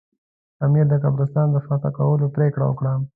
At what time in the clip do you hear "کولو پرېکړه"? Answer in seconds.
1.97-2.65